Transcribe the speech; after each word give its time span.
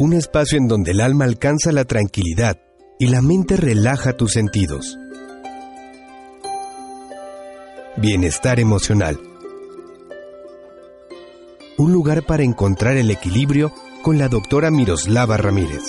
un 0.00 0.14
espacio 0.14 0.56
en 0.56 0.66
donde 0.66 0.92
el 0.92 1.02
alma 1.02 1.26
alcanza 1.26 1.72
la 1.72 1.84
tranquilidad 1.84 2.56
y 2.98 3.08
la 3.08 3.20
mente 3.20 3.58
relaja 3.58 4.14
tus 4.14 4.32
sentidos. 4.32 4.96
Bienestar 7.98 8.60
emocional. 8.60 9.20
Un 11.76 11.92
lugar 11.92 12.24
para 12.24 12.44
encontrar 12.44 12.96
el 12.96 13.10
equilibrio 13.10 13.74
con 14.00 14.16
la 14.16 14.28
doctora 14.28 14.70
Miroslava 14.70 15.36
Ramírez. 15.36 15.82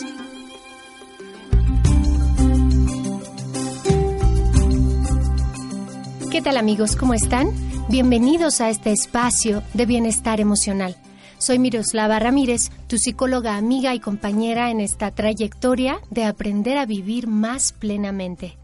¿Qué 6.30 6.42
tal 6.42 6.58
amigos? 6.58 6.98
¿Cómo 6.98 7.14
están? 7.14 7.50
Bienvenidos 7.88 8.60
a 8.60 8.70
este 8.70 8.92
espacio 8.92 9.64
de 9.74 9.86
bienestar 9.86 10.42
emocional. 10.42 10.98
Soy 11.42 11.58
Miroslava 11.58 12.20
Ramírez, 12.20 12.70
tu 12.86 13.00
psicóloga 13.00 13.58
amiga 13.58 13.96
y 13.96 14.00
compañera 14.00 14.70
en 14.70 14.80
esta 14.80 15.10
trayectoria 15.10 16.00
de 16.12 16.24
aprender 16.24 16.78
a 16.78 16.86
vivir 16.86 17.26
más 17.26 17.74
plenamente. 17.74 18.60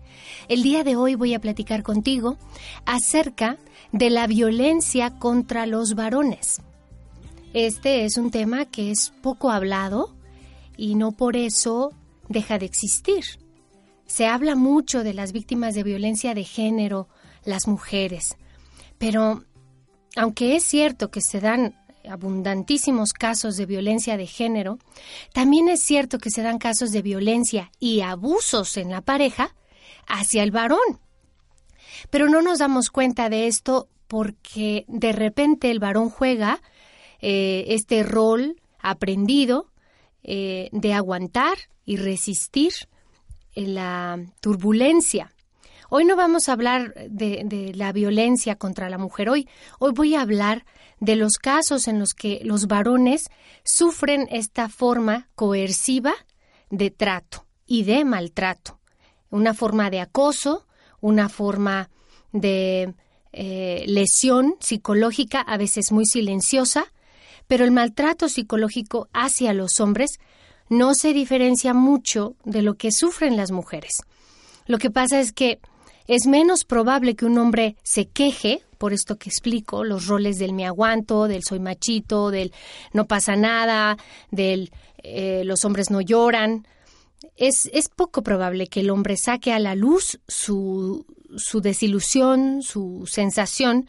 El 0.47 0.61
día 0.61 0.83
de 0.83 0.95
hoy 0.95 1.15
voy 1.15 1.33
a 1.33 1.41
platicar 1.41 1.81
contigo 1.81 2.37
acerca 2.85 3.57
de 3.91 4.11
la 4.11 4.27
violencia 4.27 5.17
contra 5.17 5.65
los 5.65 5.95
varones. 5.95 6.61
Este 7.51 8.05
es 8.05 8.15
un 8.15 8.29
tema 8.29 8.65
que 8.65 8.91
es 8.91 9.11
poco 9.23 9.49
hablado 9.49 10.13
y 10.77 10.93
no 10.93 11.13
por 11.13 11.35
eso 11.35 11.93
deja 12.29 12.59
de 12.59 12.67
existir. 12.67 13.23
Se 14.05 14.27
habla 14.27 14.55
mucho 14.55 15.03
de 15.03 15.15
las 15.15 15.31
víctimas 15.31 15.73
de 15.73 15.81
violencia 15.81 16.35
de 16.35 16.43
género, 16.43 17.07
las 17.43 17.67
mujeres, 17.67 18.37
pero 18.99 19.43
aunque 20.15 20.55
es 20.55 20.63
cierto 20.63 21.09
que 21.09 21.21
se 21.21 21.39
dan 21.39 21.73
abundantísimos 22.09 23.13
casos 23.13 23.57
de 23.57 23.65
violencia 23.65 24.17
de 24.17 24.27
género, 24.27 24.77
también 25.33 25.69
es 25.69 25.81
cierto 25.81 26.17
que 26.17 26.29
se 26.29 26.41
dan 26.41 26.57
casos 26.57 26.91
de 26.91 27.01
violencia 27.01 27.71
y 27.79 28.01
abusos 28.01 28.77
en 28.77 28.89
la 28.89 29.01
pareja 29.01 29.55
hacia 30.07 30.43
el 30.43 30.51
varón. 30.51 30.99
Pero 32.09 32.29
no 32.29 32.41
nos 32.41 32.59
damos 32.59 32.89
cuenta 32.89 33.29
de 33.29 33.47
esto 33.47 33.89
porque 34.07 34.85
de 34.87 35.11
repente 35.11 35.71
el 35.71 35.79
varón 35.79 36.09
juega 36.09 36.61
eh, 37.19 37.65
este 37.69 38.03
rol 38.03 38.61
aprendido 38.79 39.71
eh, 40.23 40.69
de 40.71 40.93
aguantar 40.93 41.57
y 41.85 41.97
resistir 41.97 42.73
la 43.55 44.19
turbulencia. 44.39 45.31
Hoy 45.89 46.03
no 46.03 46.17
vamos 46.17 46.49
a 46.49 46.53
hablar 46.53 46.93
de, 47.09 47.71
la 47.73 47.93
violencia 47.93 48.55
contra 48.55 48.89
la 48.89 48.97
mujer, 48.97 49.29
hoy, 49.29 49.47
hoy 49.79 49.93
voy 49.93 50.15
a 50.15 50.21
hablar 50.21 50.65
de 50.99 51.15
los 51.15 51.37
casos 51.37 51.87
en 51.87 51.97
los 51.97 52.13
que 52.13 52.41
los 52.43 52.67
varones 52.67 53.29
sufren 53.63 54.27
esta 54.29 54.67
forma 54.67 55.29
coerciva 55.35 56.13
de 56.69 56.91
trato 56.91 57.45
y 57.65 57.83
de 57.83 58.03
maltrato, 58.03 58.79
una 59.29 59.53
forma 59.53 59.89
de 59.89 60.01
acoso, 60.01 60.67
una 60.99 61.29
forma 61.29 61.89
de 62.33 62.93
eh, 63.31 63.85
lesión 63.87 64.55
psicológica, 64.59 65.39
a 65.39 65.55
veces 65.55 65.93
muy 65.93 66.05
silenciosa, 66.05 66.91
pero 67.47 67.63
el 67.63 67.71
maltrato 67.71 68.27
psicológico 68.27 69.07
hacia 69.13 69.53
los 69.53 69.79
hombres 69.79 70.19
no 70.67 70.95
se 70.95 71.13
diferencia 71.13 71.73
mucho 71.73 72.35
de 72.43 72.61
lo 72.61 72.73
que 72.73 72.91
sufren 72.91 73.37
las 73.37 73.51
mujeres. 73.51 74.01
Lo 74.65 74.79
que 74.79 74.91
pasa 74.91 75.21
es 75.21 75.31
que 75.31 75.59
es 76.07 76.25
menos 76.25 76.63
probable 76.63 77.15
que 77.15 77.25
un 77.25 77.37
hombre 77.37 77.75
se 77.83 78.07
queje, 78.07 78.61
por 78.77 78.93
esto 78.93 79.17
que 79.17 79.29
explico, 79.29 79.83
los 79.83 80.07
roles 80.07 80.37
del 80.37 80.53
me 80.53 80.65
aguanto, 80.65 81.27
del 81.27 81.43
soy 81.43 81.59
machito, 81.59 82.31
del 82.31 82.53
no 82.93 83.05
pasa 83.05 83.35
nada, 83.35 83.97
del 84.31 84.71
eh, 85.03 85.43
los 85.45 85.65
hombres 85.65 85.91
no 85.91 86.01
lloran. 86.01 86.65
Es, 87.35 87.69
es 87.73 87.89
poco 87.89 88.23
probable 88.23 88.67
que 88.67 88.81
el 88.81 88.89
hombre 88.89 89.17
saque 89.17 89.51
a 89.51 89.59
la 89.59 89.75
luz 89.75 90.19
su, 90.27 91.05
su 91.35 91.61
desilusión, 91.61 92.61
su 92.61 93.03
sensación, 93.05 93.87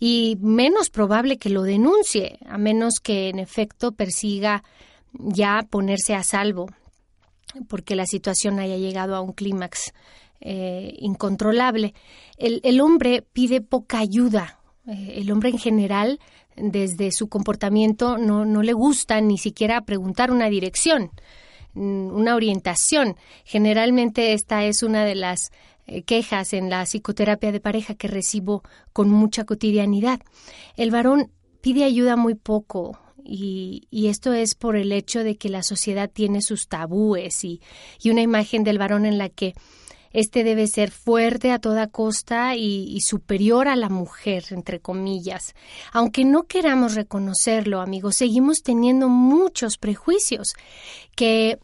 y 0.00 0.36
menos 0.40 0.90
probable 0.90 1.38
que 1.38 1.48
lo 1.48 1.62
denuncie, 1.62 2.38
a 2.46 2.58
menos 2.58 2.94
que 3.00 3.28
en 3.28 3.38
efecto 3.38 3.92
persiga 3.92 4.64
ya 5.12 5.64
ponerse 5.70 6.14
a 6.14 6.24
salvo, 6.24 6.66
porque 7.68 7.94
la 7.94 8.06
situación 8.06 8.58
haya 8.58 8.76
llegado 8.78 9.14
a 9.14 9.20
un 9.20 9.32
clímax 9.32 9.92
eh, 10.44 10.96
incontrolable. 10.98 11.94
El, 12.36 12.80
hombre 12.80 13.22
pide 13.32 13.60
poca 13.60 14.00
ayuda. 14.00 14.58
Eh, 14.88 15.14
el 15.18 15.30
hombre 15.30 15.50
en 15.50 15.58
general, 15.58 16.18
desde 16.56 17.12
su 17.12 17.28
comportamiento, 17.28 18.18
no, 18.18 18.44
no 18.44 18.62
le 18.62 18.72
gusta 18.72 19.20
ni 19.20 19.38
siquiera 19.38 19.82
preguntar 19.82 20.32
una 20.32 20.48
dirección, 20.48 21.12
mm, 21.74 22.10
una 22.10 22.34
orientación. 22.34 23.14
Generalmente 23.44 24.32
esta 24.32 24.64
es 24.64 24.82
una 24.82 25.04
de 25.04 25.14
las 25.14 25.52
eh, 25.86 26.02
quejas 26.02 26.52
en 26.54 26.70
la 26.70 26.82
psicoterapia 26.86 27.52
de 27.52 27.60
pareja 27.60 27.94
que 27.94 28.08
recibo 28.08 28.64
con 28.92 29.10
mucha 29.10 29.44
cotidianidad. 29.44 30.20
El 30.76 30.90
varón 30.90 31.30
pide 31.60 31.84
ayuda 31.84 32.16
muy 32.16 32.34
poco, 32.34 32.98
y, 33.24 33.86
y, 33.92 34.08
esto 34.08 34.32
es 34.32 34.56
por 34.56 34.74
el 34.74 34.90
hecho 34.90 35.22
de 35.22 35.36
que 35.36 35.48
la 35.48 35.62
sociedad 35.62 36.10
tiene 36.12 36.42
sus 36.42 36.66
tabúes 36.66 37.44
y, 37.44 37.60
y, 38.02 38.10
una 38.10 38.20
imagen 38.20 38.64
del 38.64 38.78
varón 38.78 39.06
en 39.06 39.16
la 39.16 39.28
que 39.28 39.54
este 40.12 40.44
debe 40.44 40.66
ser 40.66 40.90
fuerte 40.90 41.50
a 41.50 41.58
toda 41.58 41.86
costa 41.86 42.56
y, 42.56 43.00
superior 43.00 43.68
a 43.68 43.76
la 43.76 43.88
mujer, 43.88 44.44
entre 44.50 44.80
comillas. 44.80 45.54
Aunque 45.92 46.24
no 46.24 46.44
queramos 46.44 46.94
reconocerlo, 46.94 47.80
amigos, 47.80 48.16
seguimos 48.16 48.62
teniendo 48.62 49.08
muchos 49.08 49.78
prejuicios 49.78 50.54
que 51.16 51.58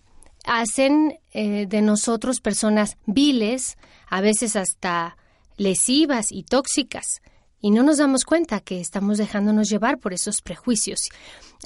hacen 0.44 1.18
eh, 1.32 1.66
de 1.66 1.82
nosotros 1.82 2.40
personas 2.40 2.96
viles, 3.06 3.76
a 4.08 4.20
veces 4.20 4.56
hasta 4.56 5.16
lesivas 5.56 6.32
y 6.32 6.44
tóxicas. 6.44 7.20
Y 7.60 7.70
no 7.70 7.82
nos 7.82 7.98
damos 7.98 8.24
cuenta 8.24 8.60
que 8.60 8.80
estamos 8.80 9.18
dejándonos 9.18 9.68
llevar 9.68 9.98
por 9.98 10.14
esos 10.14 10.42
prejuicios. 10.42 11.00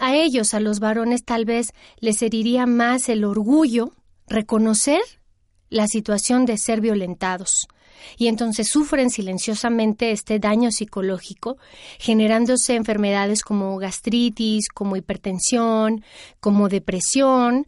A 0.01 0.15
ellos, 0.17 0.55
a 0.55 0.61
los 0.61 0.81
varones, 0.81 1.23
tal 1.25 1.45
vez 1.45 1.73
les 2.01 2.23
heriría 2.23 2.67
más 2.67 3.11
el 3.11 3.25
orgullo 3.25 3.93
reconocer 4.27 5.03
la 5.73 5.87
situación 5.87 6.45
de 6.45 6.59
ser 6.59 6.81
violentados 6.81 7.67
y 8.17 8.29
entonces 8.29 8.69
sufren 8.69 9.11
silenciosamente 9.11 10.13
este 10.13 10.39
daño 10.39 10.71
psicológico, 10.71 11.57
generándose 11.99 12.75
enfermedades 12.75 13.43
como 13.43 13.77
gastritis, 13.79 14.69
como 14.69 14.97
hipertensión, 14.97 16.05
como 16.41 16.69
depresión, 16.69 17.67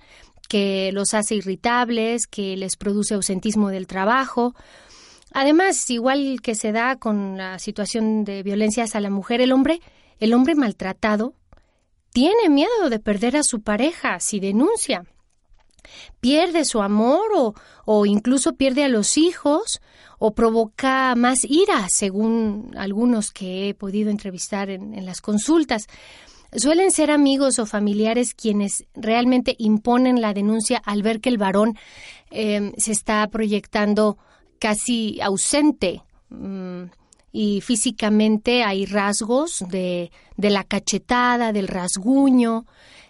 que 0.48 0.90
los 0.92 1.14
hace 1.14 1.36
irritables, 1.36 2.26
que 2.26 2.56
les 2.56 2.76
produce 2.76 3.14
ausentismo 3.14 3.70
del 3.70 3.86
trabajo. 3.86 4.54
Además, 5.32 5.88
igual 5.90 6.40
que 6.42 6.54
se 6.54 6.72
da 6.72 6.96
con 6.96 7.36
la 7.36 7.58
situación 7.58 8.24
de 8.24 8.42
violencias 8.42 8.94
a 8.94 9.00
la 9.00 9.10
mujer, 9.10 9.40
el 9.40 9.52
hombre, 9.52 9.80
el 10.20 10.34
hombre 10.34 10.54
maltratado, 10.54 11.34
tiene 12.12 12.48
miedo 12.48 12.90
de 12.90 13.00
perder 13.00 13.36
a 13.36 13.42
su 13.42 13.62
pareja 13.62 14.20
si 14.20 14.38
denuncia 14.38 15.04
pierde 16.20 16.64
su 16.64 16.82
amor 16.82 17.26
o, 17.34 17.54
o 17.84 18.06
incluso 18.06 18.54
pierde 18.54 18.84
a 18.84 18.88
los 18.88 19.16
hijos 19.16 19.80
o 20.18 20.34
provoca 20.34 21.14
más 21.16 21.44
ira, 21.44 21.88
según 21.88 22.72
algunos 22.76 23.30
que 23.30 23.68
he 23.68 23.74
podido 23.74 24.10
entrevistar 24.10 24.70
en, 24.70 25.04
las 25.04 25.20
consultas. 25.20 25.86
Suelen 26.56 26.92
ser 26.92 27.10
amigos 27.10 27.58
o 27.58 27.66
familiares 27.66 28.32
quienes 28.32 28.84
realmente 28.94 29.54
imponen 29.58 30.20
la 30.20 30.32
denuncia 30.32 30.80
al 30.84 31.02
ver 31.02 31.20
que 31.20 31.28
el 31.28 31.38
varón 31.38 31.76
eh, 32.30 32.72
se 32.78 32.92
está 32.92 33.26
proyectando 33.28 34.16
casi 34.58 35.20
ausente. 35.20 36.02
Mm, 36.30 36.84
y 37.30 37.60
físicamente 37.60 38.62
hay 38.62 38.86
rasgos 38.86 39.64
de, 39.68 40.12
de 40.36 40.50
la 40.50 40.62
cachetada, 40.62 41.52
del 41.52 41.66
rasguño, 41.66 42.64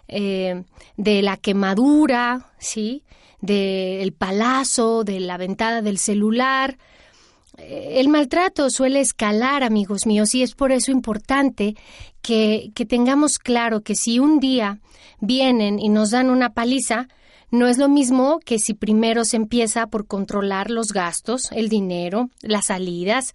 eh, 0.07 0.63
de 0.97 1.21
la 1.21 1.37
quemadura, 1.37 2.51
¿sí? 2.57 3.03
del 3.41 4.13
palazo, 4.13 5.03
de 5.03 5.19
la 5.19 5.37
ventada 5.37 5.81
del 5.81 5.97
celular. 5.97 6.77
Eh, 7.57 7.95
el 7.97 8.09
maltrato 8.09 8.69
suele 8.69 8.99
escalar, 8.99 9.63
amigos 9.63 10.05
míos, 10.05 10.33
y 10.35 10.41
es 10.41 10.55
por 10.55 10.71
eso 10.71 10.91
importante 10.91 11.75
que, 12.21 12.71
que 12.73 12.85
tengamos 12.85 13.39
claro 13.39 13.81
que 13.81 13.95
si 13.95 14.19
un 14.19 14.39
día 14.39 14.79
vienen 15.19 15.79
y 15.79 15.89
nos 15.89 16.11
dan 16.11 16.29
una 16.29 16.53
paliza, 16.53 17.07
no 17.51 17.67
es 17.67 17.77
lo 17.77 17.87
mismo 17.87 18.39
que 18.43 18.59
si 18.59 18.73
primero 18.73 19.23
se 19.23 19.37
empieza 19.37 19.87
por 19.87 20.07
controlar 20.07 20.71
los 20.71 20.91
gastos, 20.91 21.51
el 21.51 21.69
dinero, 21.69 22.29
las 22.41 22.65
salidas. 22.65 23.33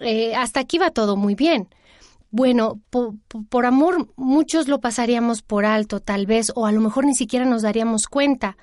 Eh, 0.00 0.34
hasta 0.34 0.60
aquí 0.60 0.78
va 0.78 0.90
todo 0.90 1.16
muy 1.16 1.34
bien 1.34 1.68
bueno, 2.36 2.80
por, 2.90 3.64
amor 3.66 4.12
muchos 4.16 4.68
lo 4.68 4.80
pasaríamos 4.80 5.40
por 5.40 5.64
alto 5.64 6.00
tal 6.00 6.26
vez 6.26 6.52
o 6.54 6.66
a 6.66 6.72
lo 6.72 6.82
mejor 6.82 7.06
ni 7.06 7.14
siquiera 7.14 7.46
nos 7.46 7.62
daríamos 7.62 8.08
cuenta. 8.08 8.58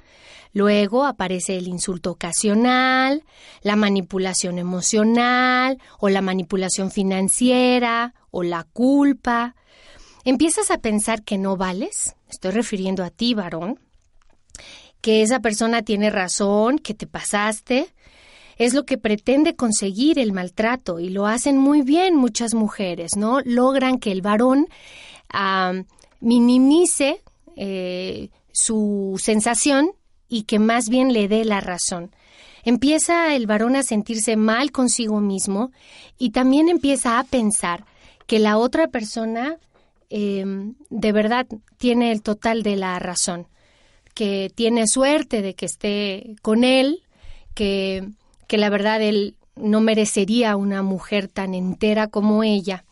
Luego 0.54 1.06
aparece 1.06 1.58
el 1.58 1.68
insulto 1.68 2.12
ocasional, 2.12 3.24
la 3.64 3.75
manipulación 3.75 4.60
emocional 4.60 5.80
o 6.00 6.10
la 6.10 6.22
manipulación 6.22 6.92
financiera 6.92 8.14
o 8.30 8.44
la 8.44 8.64
culpa. 8.64 9.56
Empiezas 10.24 10.70
a 10.70 10.78
pensar 10.78 11.24
que 11.24 11.40
no 11.40 11.58
vales, 11.58 12.16
estoy 12.30 12.52
refiriendo 12.52 13.04
a 13.04 13.10
ti, 13.10 13.34
varón, 13.34 13.80
que 15.02 15.24
esa 15.24 15.40
persona 15.40 15.81
tiene 15.81 16.12
razón, 16.12 16.78
que 16.78 16.94
te 16.94 17.08
pasaste. 17.08 17.93
Es 18.63 18.74
lo 18.74 18.86
que 18.86 18.98
pretende 18.98 19.57
conseguir 19.57 20.18
el 20.19 20.31
maltrato 20.31 21.01
y 21.01 21.10
lo 21.10 21.27
hacen 21.27 21.57
muy 21.57 21.81
bien 21.81 22.15
muchas 22.15 22.54
mujeres, 22.54 23.18
¿no? 23.18 23.42
Logran 23.44 24.00
que 24.00 24.10
el 24.13 24.21
varón 24.21 24.69
minimice 26.21 27.21
eh, 27.57 28.30
su 28.54 29.19
sensación 29.21 29.92
y 30.30 30.44
que 30.44 30.60
más 30.60 30.88
bien 30.88 31.12
le 31.12 31.27
dé 31.27 31.44
la 31.44 31.60
razón. 31.60 32.15
Empieza 32.63 33.36
el 33.36 33.48
varón 33.48 33.75
a 33.75 33.83
sentirse 33.83 34.38
mal 34.38 34.71
consigo 34.71 35.19
mismo 35.19 35.74
y 36.18 36.30
también 36.30 36.69
empieza 36.69 37.19
a 37.19 37.25
pensar 37.25 37.83
que 38.27 38.39
la 38.39 38.57
otra 38.57 38.88
persona 38.88 39.57
em, 40.10 40.75
de 40.89 41.12
verdad 41.12 41.48
tiene 41.75 42.13
el 42.13 42.21
total 42.21 42.63
de 42.63 42.77
la 42.77 42.98
razón, 43.00 43.45
que 44.13 44.50
tiene 44.56 44.88
suerte 44.88 45.42
de 45.42 45.54
que 45.54 45.65
esté 45.65 46.38
con 46.42 46.63
él, 46.63 47.04
que, 47.54 48.07
que 48.48 48.57
la 48.57 48.69
verdad 48.69 49.01
él 49.01 49.36
no 49.56 49.81
merecería 49.81 50.56
una 50.56 50.81
mujer 50.81 51.28
tan 51.28 51.54
entera 51.54 52.07
como 52.07 52.44
ella. 52.44 52.86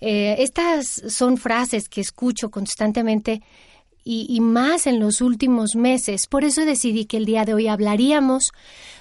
Eh, 0.00 0.36
estas 0.38 1.02
son 1.08 1.36
frases 1.36 1.88
que 1.88 2.00
escucho 2.00 2.50
constantemente 2.50 3.40
y, 4.04 4.40
más 4.40 4.88
en 4.88 4.98
los 4.98 5.20
últimos 5.20 5.76
meses. 5.76 6.26
Por 6.26 6.42
eso 6.42 6.64
decidí 6.64 7.04
que 7.04 7.18
el 7.18 7.24
día 7.24 7.44
de 7.44 7.54
hoy 7.54 7.68
hablaríamos 7.68 8.50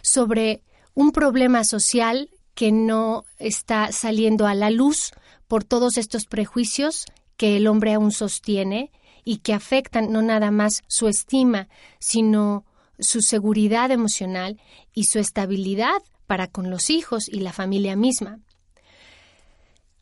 sobre 0.03 0.61
un 0.93 1.11
problema 1.11 1.63
social 1.63 2.29
que 2.53 2.71
no 2.71 3.25
está 3.39 3.91
saliendo 3.91 4.45
a 4.45 4.53
la 4.53 4.69
luz 4.69 5.11
por 5.47 5.63
todos 5.63 5.97
estos 5.97 6.25
prejuicios 6.25 7.05
que 7.35 7.57
el 7.57 7.65
hombre 7.65 7.93
aún 7.93 8.11
sostiene 8.11 8.91
y 9.23 9.37
que 9.37 9.53
afectan 9.53 10.11
no 10.11 10.21
nada 10.21 10.51
más 10.51 10.83
su 10.87 11.07
estima, 11.07 11.67
sino 11.97 12.65
su 12.99 13.21
seguridad 13.21 13.91
emocional 13.91 14.59
y 14.93 15.05
su 15.05 15.19
estabilidad 15.19 16.01
para 16.27 16.47
con 16.47 16.69
los 16.69 16.89
hijos 16.89 17.27
y 17.27 17.39
la 17.39 17.53
familia 17.53 17.95
misma. 17.95 18.39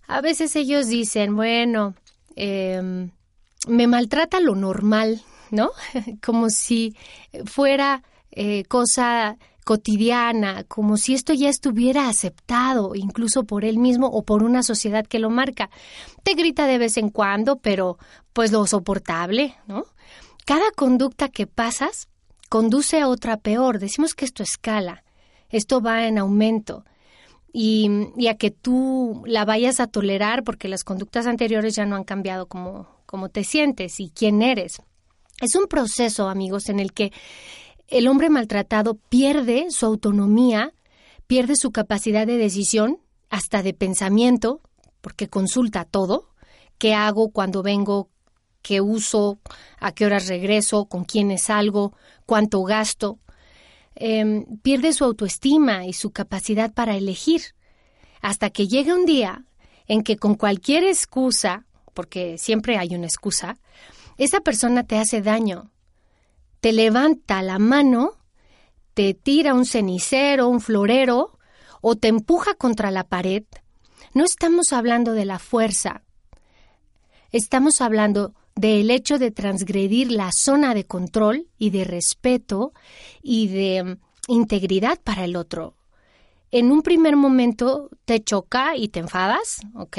A 0.07 0.21
veces 0.21 0.55
ellos 0.55 0.87
dicen, 0.87 1.35
bueno, 1.35 1.95
eh, 2.35 3.09
me 3.67 3.87
maltrata 3.87 4.39
lo 4.39 4.55
normal, 4.55 5.21
¿no? 5.51 5.71
como 6.23 6.49
si 6.49 6.95
fuera 7.45 8.03
eh, 8.31 8.63
cosa 8.65 9.37
cotidiana, 9.65 10.63
como 10.63 10.97
si 10.97 11.13
esto 11.13 11.31
ya 11.33 11.47
estuviera 11.47 12.09
aceptado, 12.09 12.95
incluso 12.95 13.43
por 13.43 13.65
él 13.65 13.77
mismo 13.77 14.07
o 14.07 14.23
por 14.23 14.41
una 14.41 14.63
sociedad 14.63 15.05
que 15.05 15.19
lo 15.19 15.29
marca. 15.29 15.69
Te 16.23 16.33
grita 16.33 16.65
de 16.65 16.79
vez 16.79 16.97
en 16.97 17.09
cuando, 17.09 17.57
pero 17.57 17.99
pues 18.33 18.51
lo 18.51 18.65
soportable, 18.65 19.55
¿no? 19.67 19.85
Cada 20.45 20.71
conducta 20.71 21.29
que 21.29 21.45
pasas 21.45 22.07
conduce 22.49 22.99
a 22.99 23.07
otra 23.07 23.37
peor. 23.37 23.79
Decimos 23.79 24.15
que 24.15 24.25
esto 24.25 24.43
escala, 24.43 25.03
esto 25.49 25.81
va 25.81 26.05
en 26.07 26.17
aumento. 26.17 26.83
Y, 27.51 27.89
y, 28.15 28.27
a 28.27 28.35
que 28.37 28.51
tú 28.51 29.23
la 29.25 29.43
vayas 29.43 29.79
a 29.79 29.87
tolerar 29.87 30.43
porque 30.43 30.67
las 30.67 30.83
conductas 30.83 31.25
anteriores 31.25 31.75
ya 31.75 31.85
no 31.85 31.95
han 31.95 32.03
cambiado 32.03 32.45
como, 32.45 32.87
cómo 33.07 33.29
te 33.29 33.43
sientes 33.43 33.99
y 33.99 34.11
quién 34.11 34.43
eres. 34.43 34.83
Es 35.41 35.55
un 35.55 35.65
proceso, 35.67 36.29
amigos, 36.29 36.69
en 36.69 36.79
el 36.79 36.93
que 36.93 37.11
el 37.87 38.07
hombre 38.07 38.29
maltratado 38.29 38.95
pierde 38.95 39.71
su 39.71 39.87
autonomía, 39.87 40.73
pierde 41.25 41.55
su 41.55 41.71
capacidad 41.71 42.27
de 42.27 42.37
decisión, 42.37 42.99
hasta 43.29 43.63
de 43.63 43.73
pensamiento, 43.73 44.61
porque 45.01 45.27
consulta 45.27 45.85
todo. 45.85 46.29
¿Qué 46.77 46.93
hago 46.93 47.29
cuando 47.31 47.63
vengo? 47.63 48.09
¿Qué 48.61 48.81
uso? 48.81 49.39
¿A 49.79 49.91
qué 49.91 50.05
horas 50.05 50.27
regreso? 50.27 50.85
¿Con 50.85 51.03
quiénes 51.03 51.43
salgo? 51.43 51.93
¿Cuánto 52.29 52.61
gasto? 52.61 53.17
Em, 53.95 54.45
pierde 54.61 54.93
su 54.93 55.03
autoestima 55.03 55.87
y 55.87 55.93
su 55.93 56.11
capacidad 56.11 56.71
para 56.71 56.95
elegir, 56.95 57.41
hasta 58.21 58.51
que 58.51 58.67
llega 58.67 58.93
un 58.93 59.05
día 59.05 59.45
en 59.87 60.03
que 60.03 60.17
con 60.17 60.35
cualquier 60.35 60.83
excusa 60.83 61.65
porque 61.95 62.37
siempre 62.37 62.77
hay 62.77 62.93
una 62.93 63.07
excusa, 63.07 63.57
esa 64.17 64.41
persona 64.41 64.83
te 64.83 64.99
hace 64.99 65.23
daño. 65.23 65.71
Te 66.59 66.71
levanta 66.71 67.41
la 67.41 67.57
mano, 67.57 68.11
te 68.93 69.15
tira 69.15 69.55
un 69.55 69.65
cenicero, 69.65 70.49
un 70.49 70.61
florero, 70.61 71.39
o 71.81 71.95
te 71.95 72.09
empuja 72.09 72.53
contra 72.53 72.91
la 72.91 73.05
pared. 73.05 73.43
No 74.13 74.23
estamos 74.23 74.71
hablando 74.71 75.13
de 75.13 75.25
la 75.25 75.39
fuerza. 75.39 76.03
Estamos 77.31 77.81
hablando 77.81 78.35
del 78.59 78.91
hecho 78.91 79.17
de 79.17 79.31
transgredir 79.31 80.11
la 80.11 80.31
zona 80.31 80.73
de 80.73 80.85
control 80.85 81.47
y 81.57 81.69
de 81.69 81.83
respeto 81.83 82.73
y 83.21 83.47
de 83.47 83.83
mm, 83.83 83.97
integridad 84.27 84.99
para 85.03 85.25
el 85.25 85.35
otro 85.35 85.75
en 86.51 86.71
un 86.71 86.81
primer 86.81 87.15
momento 87.15 87.89
te 88.05 88.23
choca 88.23 88.75
y 88.75 88.89
te 88.89 88.99
enfadas, 88.99 89.59
¿ok? 89.75 89.97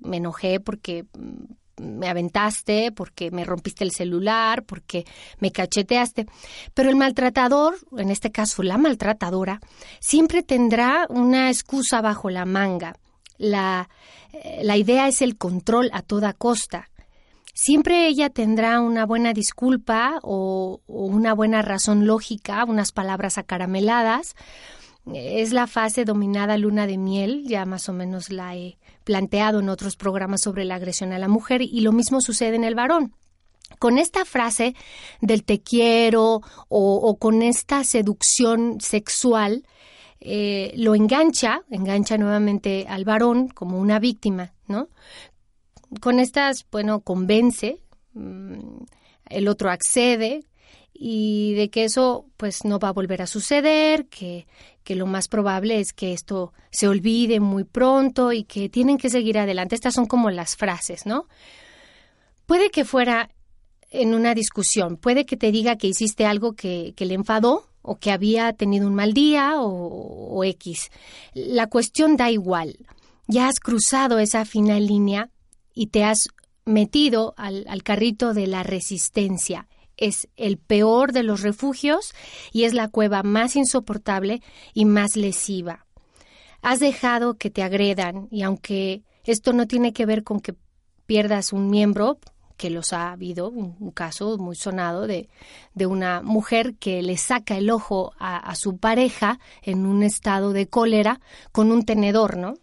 Me 0.00 0.16
enojé 0.16 0.58
porque 0.58 1.04
mm, 1.16 1.82
me 1.82 2.08
aventaste, 2.08 2.92
porque 2.92 3.30
me 3.30 3.44
rompiste 3.44 3.84
el 3.84 3.92
celular, 3.92 4.64
porque 4.64 5.04
me 5.38 5.52
cacheteaste. 5.52 6.26
Pero 6.74 6.90
el 6.90 6.96
maltratador, 6.96 7.76
en 7.96 8.10
este 8.10 8.30
caso 8.30 8.62
la 8.62 8.78
maltratadora, 8.78 9.60
siempre 10.00 10.42
tendrá 10.42 11.06
una 11.08 11.50
excusa 11.50 12.00
bajo 12.00 12.30
la 12.30 12.44
manga. 12.44 12.96
La, 13.38 13.88
eh, 14.32 14.60
la 14.62 14.76
idea 14.76 15.08
es 15.08 15.22
el 15.22 15.36
control 15.36 15.90
a 15.92 16.02
toda 16.02 16.32
costa. 16.32 16.90
Siempre 17.54 18.06
ella 18.06 18.30
tendrá 18.30 18.80
una 18.80 19.04
buena 19.04 19.34
disculpa 19.34 20.18
o, 20.22 20.80
una 20.86 21.34
buena 21.34 21.60
razón 21.60 22.06
lógica, 22.06 22.64
unas 22.64 22.92
palabras 22.92 23.36
acarameladas, 23.36 24.34
es 25.12 25.52
la 25.52 25.66
fase 25.66 26.04
dominada 26.04 26.56
luna 26.56 26.86
de 26.86 26.96
miel, 26.96 27.44
ya 27.46 27.66
más 27.66 27.88
o 27.88 27.92
menos 27.92 28.30
la 28.30 28.56
he 28.56 28.78
planteado 29.04 29.60
en 29.60 29.68
otros 29.68 29.96
programas 29.96 30.42
sobre 30.42 30.64
la 30.64 30.76
agresión 30.76 31.12
a 31.12 31.18
la 31.18 31.28
mujer 31.28 31.60
y 31.60 31.80
lo 31.80 31.92
mismo 31.92 32.20
sucede 32.20 32.56
en 32.56 32.64
el 32.64 32.74
varón. 32.74 33.14
Con 33.78 33.98
esta 33.98 34.24
frase 34.24 34.74
del 35.20 35.44
te 35.44 35.60
quiero 35.60 36.40
o, 36.68 37.16
con 37.18 37.42
esta 37.42 37.84
seducción 37.84 38.80
sexual, 38.80 39.66
eh, 40.20 40.72
lo 40.76 40.94
engancha, 40.94 41.62
engancha 41.70 42.16
nuevamente 42.16 42.86
al 42.88 43.04
varón 43.04 43.48
como 43.48 43.78
una 43.78 43.98
víctima, 43.98 44.52
¿no? 44.68 44.88
Con 46.00 46.18
estas, 46.18 46.66
bueno, 46.70 47.00
convence, 47.00 47.78
mm, 48.14 48.84
el 49.30 49.48
otro 49.48 49.70
accede, 49.70 50.44
y 50.94 51.54
de 51.54 51.70
que 51.70 51.84
eso 51.84 52.26
pues 52.36 52.64
no 52.64 52.78
va 52.78 52.88
a 52.88 52.92
volver 52.92 53.22
a 53.22 53.26
suceder, 53.26 54.06
que, 54.06 54.46
que 54.84 54.94
lo 54.94 55.06
más 55.06 55.28
probable 55.28 55.80
es 55.80 55.92
que 55.92 56.12
esto 56.12 56.52
se 56.70 56.86
olvide 56.86 57.40
muy 57.40 57.64
pronto 57.64 58.32
y 58.32 58.44
que 58.44 58.68
tienen 58.68 58.98
que 58.98 59.10
seguir 59.10 59.38
adelante. 59.38 59.74
Estas 59.74 59.94
son 59.94 60.06
como 60.06 60.30
las 60.30 60.56
frases, 60.56 61.06
¿no? 61.06 61.26
Puede 62.46 62.70
que 62.70 62.84
fuera 62.84 63.30
en 63.90 64.14
una 64.14 64.34
discusión, 64.34 64.96
puede 64.96 65.26
que 65.26 65.36
te 65.36 65.50
diga 65.52 65.76
que 65.76 65.88
hiciste 65.88 66.24
algo 66.24 66.54
que, 66.54 66.94
que 66.96 67.04
le 67.04 67.14
enfadó 67.14 67.66
o 67.82 67.98
que 67.98 68.10
había 68.10 68.52
tenido 68.52 68.86
un 68.86 68.94
mal 68.94 69.12
día 69.12 69.60
o, 69.60 70.28
o 70.30 70.44
X. 70.44 70.90
La 71.34 71.66
cuestión 71.66 72.16
da 72.16 72.30
igual. 72.30 72.76
Ya 73.26 73.48
has 73.48 73.58
cruzado 73.60 74.18
esa 74.18 74.44
final 74.44 74.86
línea 74.86 75.30
y 75.74 75.88
te 75.88 76.04
has 76.04 76.28
metido 76.64 77.34
al, 77.36 77.82
carrito 77.82 78.34
de 78.34 78.46
la 78.46 78.62
resistencia 78.62 79.68
es 79.96 80.28
el 80.36 80.58
peor 80.58 81.12
de 81.12 81.22
los 81.22 81.42
refugios 81.42 82.12
y 82.52 82.64
es 82.64 82.74
la 82.74 82.88
cueva 82.88 83.22
más 83.22 83.56
insoportable 83.56 84.42
y 84.74 84.84
más 84.84 85.16
lesiva. 85.16 85.86
Has 86.60 86.80
dejado 86.80 87.34
que 87.34 87.50
te 87.50 87.62
agredan 87.62 88.26
y 88.30 88.42
aunque 88.42 89.02
esto 89.24 89.52
no 89.52 89.66
tiene 89.66 89.92
que 89.92 90.06
ver 90.06 90.24
con 90.24 90.40
que 90.40 90.54
pierdas 91.06 91.52
un 91.52 91.70
miembro, 91.70 92.18
que 92.56 92.70
los 92.70 92.92
ha 92.92 93.12
habido, 93.12 93.48
un, 93.50 93.90
caso 93.90 94.38
muy 94.38 94.56
sonado 94.56 95.06
de, 95.06 95.28
de, 95.74 95.86
una 95.86 96.22
mujer 96.22 96.74
que 96.76 97.02
le 97.02 97.16
saca 97.16 97.56
el 97.56 97.70
ojo 97.70 98.12
a, 98.18 98.36
a 98.36 98.54
su 98.54 98.78
pareja 98.78 99.40
en 99.62 99.84
un 99.84 100.02
estado 100.02 100.52
de 100.52 100.68
cólera 100.68 101.20
con 101.50 101.72
un 101.72 101.84
tenedor, 101.84 102.36
¿no? 102.36 102.54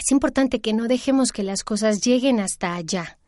Es 0.00 0.10
importante 0.12 0.60
que 0.60 0.72
no 0.72 0.88
dejemos 0.88 1.30
que 1.30 1.42
las 1.42 1.62
cosas 1.62 2.00
lleguen 2.00 2.40
hasta 2.40 2.74
allá. 2.74 3.18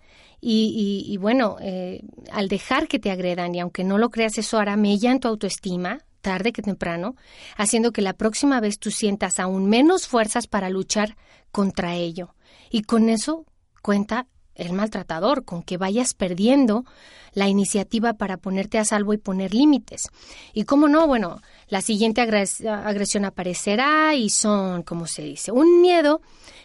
Y, 0.40 1.16
bueno, 1.20 1.58
eh, 1.60 2.02
al 2.32 2.48
dejar 2.48 2.88
que 2.88 2.98
te 2.98 3.12
agredan, 3.12 3.54
y 3.54 3.60
aunque 3.60 3.84
no 3.84 3.98
lo 3.98 4.10
creas, 4.10 4.38
eso 4.38 4.58
hará 4.58 4.76
mella 4.76 5.12
en 5.12 5.20
tu 5.20 5.28
autoestima, 5.28 6.00
tarde 6.20 6.52
que 6.52 6.62
temprano, 6.62 7.14
haciendo 7.56 7.92
que 7.92 8.02
la 8.02 8.14
próxima 8.14 8.58
vez 8.58 8.78
tú 8.78 8.90
sientas 8.90 9.38
aún 9.38 9.68
menos 9.68 10.08
fuerzas 10.08 10.48
para 10.48 10.70
luchar 10.70 11.16
contra 11.52 11.94
ello. 11.94 12.34
Y 12.70 12.82
con 12.82 13.08
eso 13.08 13.44
cuenta 13.82 14.26
el 14.54 14.72
maltratador, 14.72 15.44
con 15.44 15.62
que 15.62 15.76
vayas 15.76 16.14
perdiendo 16.14 16.84
la 17.32 17.48
iniciativa 17.48 18.14
para 18.14 18.36
ponerte 18.36 18.78
a 18.78 18.84
salvo 18.84 19.14
y 19.14 19.18
poner 19.18 19.54
límites. 19.54 20.08
Y 20.52 20.64
cómo 20.64 20.88
no, 20.88 21.06
bueno, 21.06 21.40
la 21.68 21.80
siguiente 21.80 22.20
agresión 22.20 23.24
aparecerá 23.24 24.14
y 24.14 24.30
son, 24.30 24.82
como 24.82 25.06
se 25.06 25.22
dice, 25.22 25.52
un 25.52 25.80
miedo 25.80 26.20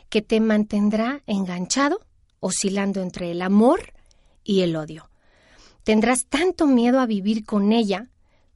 que 0.09 0.21
te 0.21 0.39
mantendrá 0.39 1.21
enganchado 1.25 1.99
oscilando 2.39 3.01
entre 3.01 3.31
el 3.31 3.41
amor 3.41 3.93
y 4.43 4.61
el 4.61 4.75
odio. 4.75 5.09
Tendrás 5.83 6.25
tanto 6.25 6.67
miedo 6.67 6.99
a 6.99 7.05
vivir 7.05 7.45
con 7.45 7.71
ella 7.71 8.09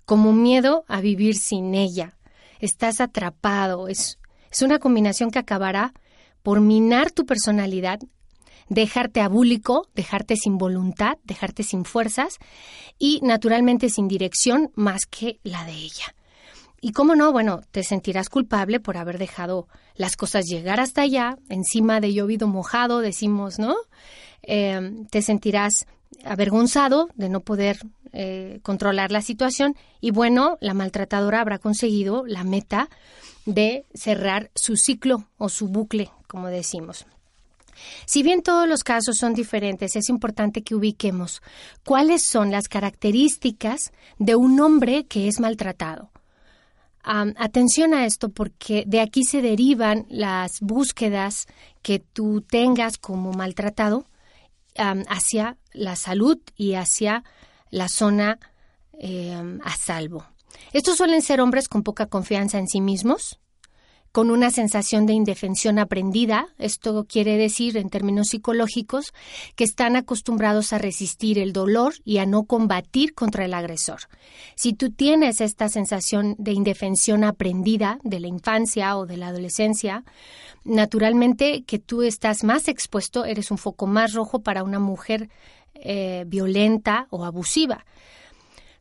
como 0.05 0.33
miedo 0.33 0.83
a 0.87 0.99
vivir 0.99 1.35
sin 1.35 1.73
ella. 1.73 2.17
Estás 2.59 2.99
atrapado. 2.99 3.87
Es, 3.87 4.19
es 4.51 4.61
una 4.61 4.79
combinación 4.79 5.31
que 5.31 5.39
acabará 5.39 5.93
por 6.43 6.59
minar 6.59 7.11
tu 7.11 7.25
personalidad, 7.25 7.99
dejarte 8.71 9.19
abúlico, 9.19 9.89
dejarte 9.95 10.37
sin 10.37 10.57
voluntad, 10.57 11.17
dejarte 11.25 11.61
sin 11.61 11.83
fuerzas 11.83 12.37
y 12.97 13.19
naturalmente 13.21 13.89
sin 13.89 14.07
dirección 14.07 14.71
más 14.75 15.05
que 15.05 15.39
la 15.43 15.65
de 15.65 15.73
ella. 15.73 16.15
Y 16.79 16.93
cómo 16.93 17.15
no, 17.15 17.33
bueno, 17.33 17.61
te 17.71 17.83
sentirás 17.83 18.29
culpable 18.29 18.79
por 18.79 18.95
haber 18.95 19.17
dejado 19.17 19.67
las 19.95 20.15
cosas 20.15 20.45
llegar 20.45 20.79
hasta 20.79 21.01
allá, 21.01 21.37
encima 21.49 21.99
de 21.99 22.13
llovido 22.13 22.47
mojado, 22.47 23.01
decimos, 23.01 23.59
¿no? 23.59 23.75
Eh, 24.41 25.05
te 25.11 25.21
sentirás 25.21 25.85
avergonzado 26.23 27.09
de 27.15 27.27
no 27.27 27.41
poder 27.41 27.77
eh, 28.13 28.61
controlar 28.63 29.11
la 29.11 29.21
situación 29.21 29.75
y 29.99 30.11
bueno, 30.11 30.57
la 30.61 30.73
maltratadora 30.73 31.41
habrá 31.41 31.59
conseguido 31.59 32.23
la 32.25 32.45
meta 32.45 32.87
de 33.45 33.85
cerrar 33.93 34.49
su 34.55 34.77
ciclo 34.77 35.25
o 35.37 35.49
su 35.49 35.67
bucle, 35.67 36.09
como 36.27 36.47
decimos. 36.47 37.05
Si 38.05 38.23
bien 38.23 38.41
todos 38.41 38.67
los 38.67 38.83
casos 38.83 39.17
son 39.17 39.33
diferentes, 39.33 39.95
es 39.95 40.09
importante 40.09 40.63
que 40.63 40.75
ubiquemos 40.75 41.41
cuáles 41.85 42.23
son 42.23 42.51
las 42.51 42.67
características 42.67 43.91
de 44.17 44.35
un 44.35 44.59
hombre 44.59 45.05
que 45.05 45.27
es 45.27 45.39
maltratado. 45.39 46.09
atención 47.03 47.93
a 47.93 48.05
esto 48.05 48.29
porque 48.29 48.83
de 48.85 49.01
aquí 49.01 49.23
se 49.23 49.41
derivan 49.41 50.05
las 50.09 50.59
búsquedas 50.61 51.47
que 51.81 51.99
tú 51.99 52.41
tengas 52.41 52.97
como 52.97 53.31
maltratado 53.33 54.05
hacia 54.75 55.57
la 55.73 55.95
salud 55.95 56.37
y 56.55 56.75
hacia 56.75 57.23
la 57.71 57.89
zona 57.89 58.39
em, 58.99 59.59
a 59.63 59.75
salvo. 59.75 60.25
Estos 60.73 60.97
suelen 60.97 61.21
ser 61.21 61.41
hombres 61.41 61.67
con 61.67 61.83
poca 61.83 62.05
confianza 62.05 62.59
en 62.59 62.67
sí 62.67 62.81
mismos, 62.81 63.39
con 64.11 64.29
una 64.29 64.49
sensación 64.49 65.05
de 65.05 65.13
indefensión 65.13 65.79
aprendida. 65.79 66.47
Esto 66.57 67.05
quiere 67.07 67.37
decir, 67.37 67.77
en 67.77 67.89
términos 67.89 68.27
psicológicos, 68.27 69.13
que 69.55 69.63
están 69.63 69.95
acostumbrados 69.95 70.73
a 70.73 70.77
resistir 70.77 71.39
el 71.39 71.53
dolor 71.53 71.93
y 72.03 72.17
a 72.17 72.25
no 72.25 72.43
combatir 72.43 73.13
contra 73.13 73.45
el 73.45 73.53
agresor. 73.53 74.01
Si 74.55 74.73
tú 74.73 74.91
tienes 74.91 75.41
esta 75.41 75.69
sensación 75.69 76.35
de 76.37 76.51
indefensión 76.51 77.23
aprendida 77.23 77.99
de 78.03 78.19
la 78.19 78.27
infancia 78.27 78.97
o 78.97 79.05
de 79.05 79.17
la 79.17 79.27
adolescencia, 79.27 80.03
naturalmente 80.63 81.63
que 81.63 81.79
tú 81.79 82.01
estás 82.01 82.43
más 82.43 82.67
expuesto, 82.67 83.25
eres 83.25 83.51
un 83.51 83.57
foco 83.57 83.87
más 83.87 84.13
rojo 84.13 84.41
para 84.41 84.63
una 84.63 84.79
mujer 84.79 85.29
eh, 85.73 86.25
violenta 86.27 87.07
o 87.09 87.23
abusiva. 87.23 87.85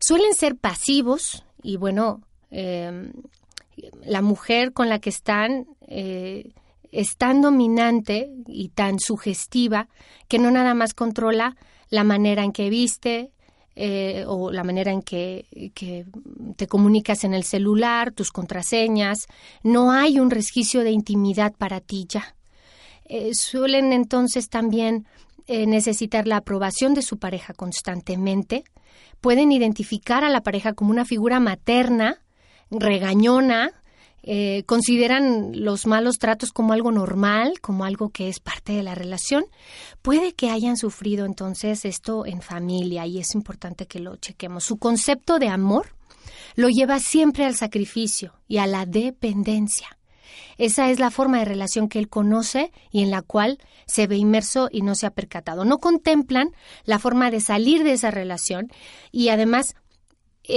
Suelen 0.00 0.34
ser 0.34 0.56
pasivos 0.56 1.44
y 1.62 1.76
bueno, 1.76 2.20
em, 2.50 3.12
la 4.04 4.22
mujer 4.22 4.72
con 4.72 4.88
la 4.88 4.99
que 4.99 5.10
están 5.10 5.66
eh, 5.87 6.52
es 6.92 7.16
tan 7.16 7.40
dominante 7.40 8.30
y 8.46 8.68
tan 8.70 8.99
sugestiva 8.99 9.88
que 10.28 10.38
no 10.38 10.50
nada 10.50 10.75
más 10.75 10.94
controla 10.94 11.56
la 11.88 12.04
manera 12.04 12.44
en 12.44 12.52
que 12.52 12.70
viste 12.70 13.32
eh, 13.76 14.25
o 14.26 14.50
la 14.50 14.64
manera 14.64 14.92
en 14.92 15.02
que, 15.02 15.46
te 16.56 16.66
comunicas 16.66 17.25
en 17.25 17.32
el 17.34 17.44
celular, 17.44 18.12
tus 18.12 18.30
contraseñas. 18.30 19.26
No 19.62 19.92
hay 19.92 20.18
un 20.18 20.30
resquicio 20.30 20.82
de 20.82 20.90
intimidad 20.90 21.54
para 21.56 21.80
ti 21.80 22.06
ya. 22.08 22.34
suelen 23.32 23.92
entonces 23.92 24.49
también 24.49 25.06
eh, 25.52 25.66
necesitar 25.66 26.28
la 26.28 26.37
aprobación 26.37 26.94
de 26.94 27.02
su 27.02 27.18
pareja 27.18 27.54
constantemente, 27.54 28.62
pueden 29.20 29.50
identificar 29.50 30.22
a 30.22 30.28
la 30.28 30.42
pareja 30.42 30.75
como 30.75 30.92
una 30.92 31.04
figura 31.04 31.40
materna, 31.40 32.22
regañona, 32.71 33.73
eh, 34.23 34.65
consideran 34.67 35.65
los 35.65 35.87
malos 35.87 36.19
tratos 36.19 36.53
como 36.53 36.73
algo 36.73 36.93
normal, 36.93 37.61
como 37.61 37.85
algo 37.85 38.11
que 38.11 38.29
es 38.29 38.39
parte 38.39 38.73
de 38.73 38.83
la 38.83 38.95
relación. 38.95 39.45
Puede 40.03 40.35
que 40.35 40.50
hayan 40.50 40.77
sufrido 40.77 41.25
entonces 41.25 41.85
esto 41.85 42.27
en 42.27 42.43
familia 42.43 43.07
y 43.07 43.19
es 43.19 43.35
importante 43.35 43.87
que 43.87 43.99
lo 43.99 44.17
chequemos. 44.17 44.65
Su 44.65 44.77
concepto 44.77 45.39
de 45.39 45.49
amor 45.49 45.95
lo 46.55 46.69
lleva 46.69 46.99
siempre 46.99 47.47
al 47.47 47.55
sacrificio 47.55 48.35
y 48.47 48.59
a 48.59 48.67
la 48.67 48.85
dependencia. 48.85 49.89
Esa 50.59 50.91
es 50.91 51.00
la 51.00 51.11
forma 51.11 51.39
de 51.39 51.47
relación 51.47 51.89
que 51.89 51.99
él 51.99 52.09
conoce 52.09 52.71
y 52.91 53.03
en 53.03 53.11
la 53.11 53.23
cual 53.23 53.59
se 53.87 54.07
ve 54.07 54.17
inmerso 54.17 54.69
y 54.71 54.83
no 54.83 54.95
se 54.95 55.07
ha 55.07 55.11
percatado. 55.11 55.65
No 55.65 55.79
contemplan 55.79 56.50
la 56.85 56.99
forma 56.99 57.31
de 57.31 57.41
salir 57.41 57.83
de 57.83 57.93
esa 57.93 58.11
relación 58.11 58.71
y 59.11 59.31
además 59.31 59.75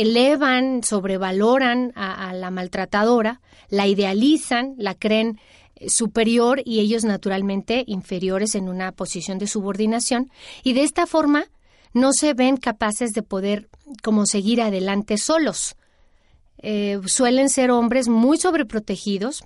elevan, 0.01 0.83
sobrevaloran 0.83 1.91
a, 1.95 2.33
la 2.33 2.51
maltratadora, 2.51 3.41
la 3.69 3.87
idealizan, 3.87 4.75
la 4.77 4.95
creen 4.95 5.39
eh, 5.75 5.89
superior 5.89 6.61
y 6.65 6.79
ellos 6.79 7.03
naturalmente 7.03 7.83
inferiores 7.87 8.55
en 8.55 8.69
una 8.69 8.91
posición 8.91 9.37
de 9.37 9.47
subordinación 9.47 10.31
y 10.63 10.73
de 10.73 10.83
esta 10.83 11.05
forma 11.05 11.45
no 11.93 12.11
se 12.13 12.33
ven 12.33 12.57
capaces 12.57 13.13
de 13.13 13.23
poder 13.23 13.69
como 14.01 14.25
seguir 14.25 14.61
adelante 14.61 15.17
solos. 15.17 15.75
Eh, 16.57 16.99
suelen 17.05 17.49
ser 17.49 17.71
hombres 17.71 18.07
muy 18.07 18.37
sobreprotegidos, 18.37 19.43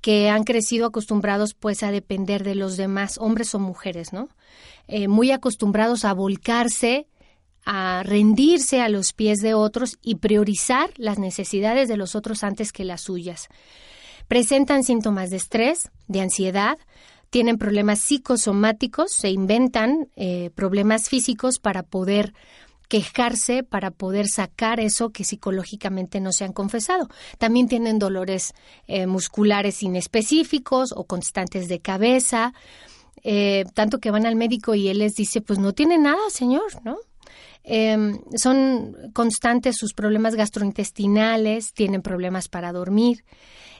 que 0.00 0.30
han 0.30 0.44
crecido 0.44 0.86
acostumbrados 0.86 1.54
pues 1.54 1.82
a 1.82 1.90
depender 1.90 2.44
de 2.44 2.54
los 2.54 2.76
demás, 2.76 3.18
hombres 3.18 3.54
o 3.54 3.58
mujeres, 3.58 4.12
¿no? 4.12 4.28
Eh, 4.88 5.08
muy 5.08 5.32
acostumbrados 5.32 6.04
a 6.04 6.12
volcarse, 6.12 7.08
a 7.66 8.02
rendirse 8.04 8.80
a 8.80 8.88
los 8.88 9.12
pies 9.12 9.40
de 9.40 9.52
otros 9.52 9.98
y 10.00 10.14
priorizar 10.14 10.90
las 10.96 11.18
necesidades 11.18 11.88
de 11.88 11.96
los 11.96 12.14
otros 12.14 12.44
antes 12.44 12.72
que 12.72 12.84
las 12.84 13.02
suyas. 13.02 13.48
Presentan 14.28 14.84
síntomas 14.84 15.30
de 15.30 15.36
estrés, 15.36 15.90
de 16.06 16.20
ansiedad, 16.20 16.78
tienen 17.28 17.58
problemas 17.58 17.98
psicosomáticos, 17.98 19.12
se 19.12 19.30
inventan 19.30 20.08
eh, 20.16 20.50
problemas 20.54 21.08
físicos 21.08 21.58
para 21.58 21.82
poder 21.82 22.32
quejarse 22.88 23.64
para 23.64 23.90
poder 23.90 24.28
sacar 24.28 24.78
eso 24.78 25.10
que 25.10 25.24
psicológicamente 25.24 26.20
no 26.20 26.30
se 26.30 26.44
han 26.44 26.52
confesado. 26.52 27.08
También 27.38 27.66
tienen 27.66 27.98
dolores 27.98 28.54
eh, 28.86 29.06
musculares 29.06 29.82
inespecíficos 29.82 30.92
o 30.92 31.04
constantes 31.04 31.68
de 31.68 31.80
cabeza, 31.80 32.54
eh, 33.24 33.64
tanto 33.74 33.98
que 33.98 34.12
van 34.12 34.24
al 34.24 34.36
médico 34.36 34.76
y 34.76 34.88
él 34.88 34.98
les 34.98 35.14
dice, 35.16 35.40
pues 35.40 35.58
no 35.58 35.72
tiene 35.72 35.98
nada, 35.98 36.30
señor, 36.30 36.84
¿no? 36.84 36.98
Em, 37.68 38.20
son 38.36 38.94
constantes 39.12 39.74
sus 39.76 39.92
problemas 39.92 40.36
gastrointestinales, 40.36 41.72
tienen 41.72 42.00
problemas 42.00 42.48
para 42.48 42.72
dormir. 42.72 43.24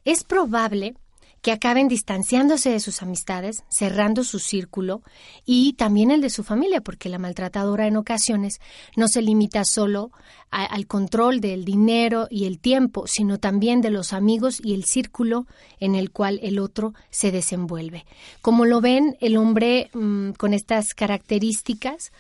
Es 0.05 0.25
probable 0.25 0.95
que 1.41 1.53
acaben 1.53 1.87
distanciándose 1.87 2.71
de 2.71 2.81
sus 2.81 3.03
amistades, 3.03 3.63
cerrando 3.69 4.25
su 4.25 4.41
círculo 4.41 5.03
y 5.45 5.75
también 5.75 6.11
el 6.11 6.21
de 6.21 6.31
su 6.31 6.43
familia, 6.43 6.81
porque 6.81 7.09
la 7.09 7.21
maltratadora 7.21 7.87
en 7.87 7.97
ocasiones 7.97 8.59
no 8.97 9.07
se 9.07 9.23
limita 9.23 9.65
solo 9.65 10.11
al 10.51 10.89
control 10.89 11.41
del 11.41 11.65
dinero 11.65 12.27
y 12.29 12.47
el 12.47 12.59
tiempo, 12.59 13.07
sino 13.07 13.39
también 13.39 13.81
de 13.81 13.91
los 13.91 14.13
amigos 14.13 14.59
y 14.61 14.75
el 14.75 14.85
círculo 14.85 15.47
en 15.79 15.95
el 15.95 16.11
cual 16.11 16.41
el 16.43 16.59
otro 16.59 16.95
se 17.11 17.31
desenvuelve. 17.31 18.07
Como 18.43 18.65
lo 18.65 18.81
ven, 18.81 19.17
el 19.21 19.37
hombre 19.37 19.91
mm, 19.95 20.31
con 20.33 20.53
estas 20.53 20.95
características 20.95 22.11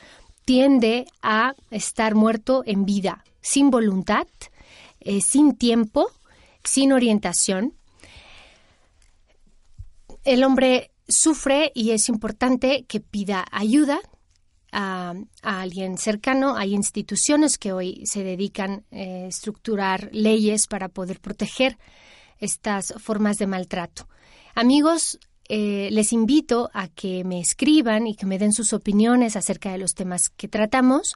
tiende 0.46 1.04
a 1.20 1.54
estar 1.70 2.14
muerto 2.14 2.62
en 2.64 2.86
vida, 2.86 3.22
sin 3.42 3.70
voluntad, 3.70 4.26
eh, 5.00 5.20
sin 5.20 5.54
tiempo, 5.58 6.10
sin 6.64 6.92
orientación 6.94 7.74
el 10.26 10.42
hombre 10.42 10.90
sufre 11.08 11.70
y 11.72 11.92
es 11.92 12.08
importante 12.08 12.84
que 12.86 13.00
pida 13.00 13.46
ayuda 13.52 14.00
a, 14.72 15.14
alguien 15.40 15.96
cercano. 15.96 16.56
Hay 16.56 16.74
instituciones 16.74 17.56
que 17.56 17.72
hoy 17.72 18.02
se 18.04 18.24
dedican 18.24 18.84
a 18.90 18.96
eh, 18.96 19.26
estructurar 19.28 20.10
leyes 20.12 20.66
para 20.66 20.88
poder 20.88 21.20
proteger 21.20 21.78
estas 22.38 22.92
formas 22.98 23.38
de 23.38 23.46
maltrato. 23.46 24.08
Amigos, 24.54 25.18
eh, 25.48 25.88
les 25.92 26.12
invito 26.12 26.70
a 26.72 26.88
que 26.88 27.22
me 27.24 27.40
escriban 27.40 28.06
y 28.06 28.14
que 28.14 28.26
me 28.26 28.38
den 28.38 28.52
sus 28.52 28.72
opiniones 28.72 29.34
acerca 29.36 29.72
de 29.72 29.78
los 29.78 29.94
temas 29.94 30.28
que 30.28 30.46
tratamos. 30.48 31.14